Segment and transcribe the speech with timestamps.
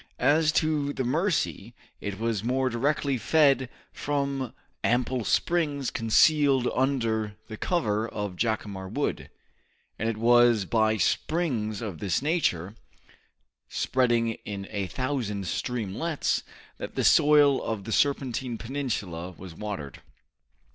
[0.17, 4.51] As to the Mercy, it was more directly fed from
[4.83, 9.29] ample springs concealed under the cover of Jacamar Wood,
[9.99, 12.73] and it was by springs of this nature,
[13.69, 16.41] spreading in a thousand streamlets,
[16.79, 20.01] that the soil of the Serpentine Peninsula was watered.